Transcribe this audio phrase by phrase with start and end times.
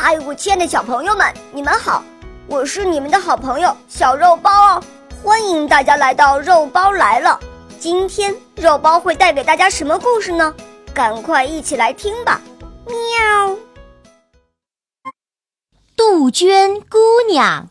[0.00, 2.04] 嗨，我亲爱的小朋友们，你们好！
[2.46, 4.82] 我是你们的好朋友小肉包哦，
[5.24, 7.38] 欢迎大家来到肉包来了。
[7.80, 10.54] 今天肉包会带给大家什么故事呢？
[10.94, 12.40] 赶快一起来听吧！
[12.86, 13.56] 喵。
[15.96, 17.68] 杜鹃姑娘。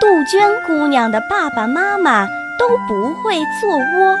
[0.00, 2.26] 杜鹃姑娘的爸爸妈妈
[2.58, 4.18] 都不会做窝，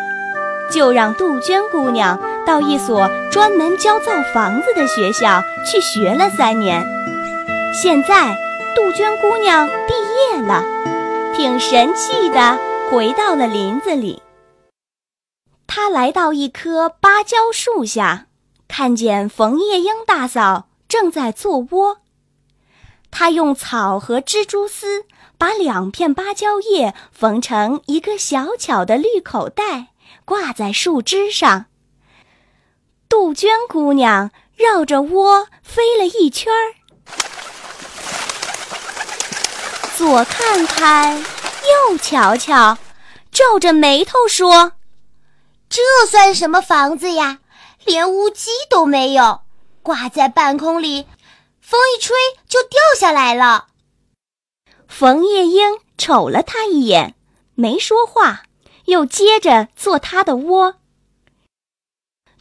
[0.70, 6.84] 就让杜鹃姑娘到一所专门教造房子的学校去学了三年。
[7.74, 8.36] 现在，
[8.74, 9.94] 杜鹃姑娘毕
[10.34, 10.64] 业了，
[11.34, 12.58] 挺神气的，
[12.90, 14.22] 回到了林子里。
[15.66, 18.26] 她来到一棵芭蕉树下，
[18.66, 21.98] 看见冯夜莺大嫂正在做窝。
[23.10, 25.04] 她用草和蜘蛛丝。
[25.40, 29.90] 把两片芭蕉叶缝成一个小巧的绿口袋，
[30.24, 31.66] 挂在树枝上。
[33.08, 36.74] 杜鹃姑娘绕着窝飞了一圈儿，
[39.96, 42.76] 左看看，右瞧瞧，
[43.32, 44.72] 皱着眉头说
[45.70, 47.38] ：“这算什么房子呀？
[47.84, 49.40] 连屋基都没有，
[49.82, 51.06] 挂在半空里，
[51.62, 52.14] 风一吹
[52.46, 53.68] 就掉下来了。”
[54.86, 57.14] 冯夜莺瞅了他一眼，
[57.54, 58.42] 没说话，
[58.88, 60.74] 又接着做他的窝。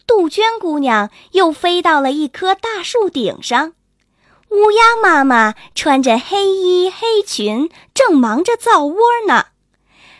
[0.05, 3.73] 杜鹃姑娘又飞到了一棵大树顶上，
[4.49, 9.47] 乌鸦妈妈穿着黑衣黑裙，正忙着造窝呢。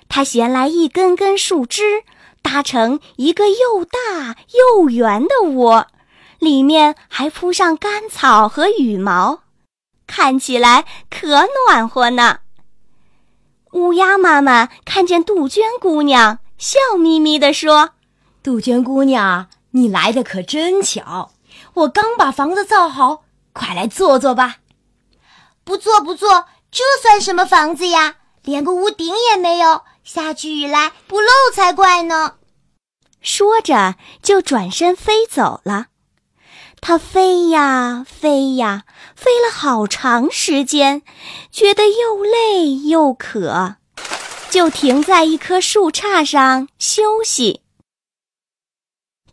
[0.10, 2.04] 她衔来一根根树枝，
[2.42, 5.88] 搭成一个又大又圆的窝，
[6.40, 9.44] 里面还铺上干草和羽毛。
[10.06, 12.40] 看起来可暖和呢。
[13.78, 17.92] 乌鸦妈妈看见杜鹃姑娘，笑眯眯地说
[18.42, 21.32] ：“杜鹃姑娘，你来的可真巧！
[21.76, 24.58] 我刚把房子造好，快来坐坐吧。
[25.64, 28.16] ”“不坐不坐，这算什么房子呀？
[28.42, 32.34] 连个屋顶也没有，下起雨来不漏才怪呢。”
[33.22, 35.88] 说着就转身飞走了。
[36.80, 41.02] 它飞呀飞呀，飞了好长时间，
[41.52, 43.76] 觉得又累又渴，
[44.50, 47.62] 就停在一棵树杈上休息。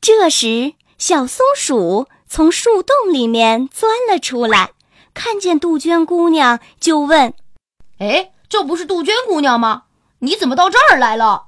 [0.00, 4.72] 这时，小松鼠从树洞里面钻了出来，
[5.14, 7.34] 看见杜鹃姑娘，就问
[8.00, 9.84] ：“哎，这不是杜鹃姑娘吗？
[10.18, 11.46] 你怎么到这儿来了？”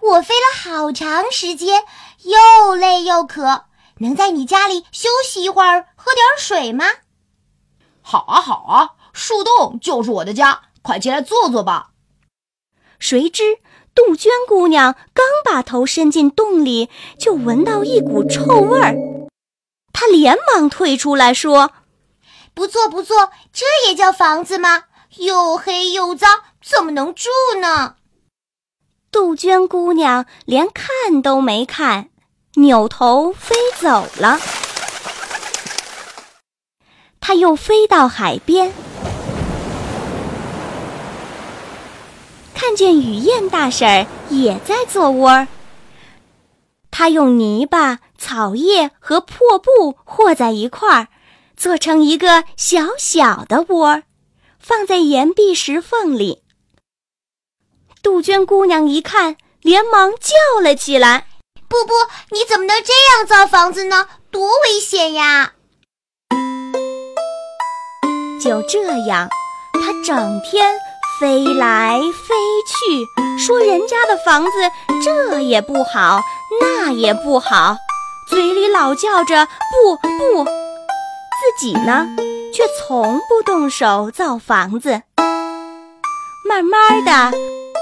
[0.00, 1.84] 我飞了好长时间，
[2.22, 3.66] 又累又渴。
[4.00, 6.84] 能在你家里休息一会儿，喝点水吗？
[8.02, 11.90] 好啊，好啊，树洞就是我的家，快进来坐坐吧。
[12.98, 13.58] 谁知
[13.94, 16.88] 杜鹃姑娘刚把头伸进洞里，
[17.18, 18.94] 就闻到一股臭味儿，
[19.92, 21.72] 她连忙退出来说
[22.54, 24.84] ：“不错不错，这也叫房子吗？
[25.16, 27.28] 又黑又脏，怎么能住
[27.60, 27.96] 呢？”
[29.10, 32.10] 杜鹃姑娘连看都没看。
[32.54, 34.40] 扭头飞走了，
[37.20, 38.72] 他又飞到海边，
[42.54, 45.46] 看见雨燕大婶儿也在做窝儿。
[46.90, 51.08] 他用泥巴、草叶和破布和在一块儿，
[51.56, 54.02] 做成一个小小的窝儿，
[54.58, 56.42] 放在岩壁石缝里。
[58.02, 61.27] 杜鹃姑娘一看，连忙叫了起来。
[61.68, 61.92] 不不，
[62.30, 64.06] 你怎么能这样造房子呢？
[64.30, 65.52] 多危险呀！
[68.40, 69.28] 就这样，
[69.74, 70.78] 他整天
[71.20, 72.34] 飞来飞
[72.66, 73.06] 去，
[73.38, 74.50] 说人家的房子
[75.04, 76.22] 这也不好，
[76.60, 77.76] 那也不好，
[78.30, 82.08] 嘴里老叫着不不，自己呢
[82.54, 85.02] 却从不动手造房子。
[86.48, 87.36] 慢慢的，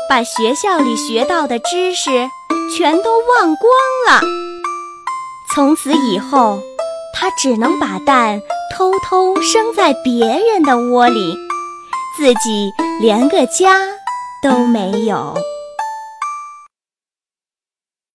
[0.08, 2.28] 把学校里学到的知识。
[2.74, 3.70] 全都忘光
[4.08, 4.22] 了。
[5.54, 6.60] 从此以后，
[7.14, 8.40] 他只能把蛋
[8.76, 11.36] 偷偷生在别人的窝里，
[12.16, 12.70] 自己
[13.00, 13.80] 连个家
[14.42, 15.34] 都没有。